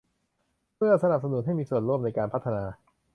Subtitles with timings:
[0.75, 2.63] เพื่อสนับสนุนให้มีส่วนร่วมในการพัฒนา